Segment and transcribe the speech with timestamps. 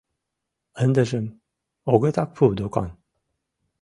[0.83, 1.25] Ындыжым
[1.91, 2.89] огытак пу докан.